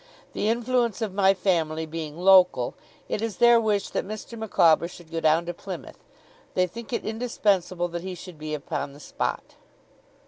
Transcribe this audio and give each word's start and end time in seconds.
The 0.33 0.49
influence 0.49 0.99
of 1.03 1.13
my 1.13 1.35
family 1.35 1.85
being 1.85 2.17
local, 2.17 2.73
it 3.07 3.21
is 3.21 3.37
their 3.37 3.61
wish 3.61 3.89
that 3.89 4.03
Mr. 4.03 4.35
Micawber 4.35 4.87
should 4.87 5.11
go 5.11 5.19
down 5.19 5.45
to 5.45 5.53
Plymouth. 5.53 5.99
They 6.55 6.65
think 6.65 6.91
it 6.91 7.05
indispensable 7.05 7.87
that 7.89 8.01
he 8.01 8.15
should 8.15 8.39
be 8.39 8.55
upon 8.55 8.93
the 8.93 8.99
spot. 8.99 9.57